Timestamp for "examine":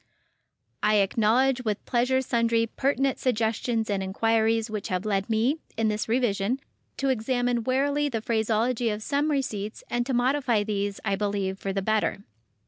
7.09-7.63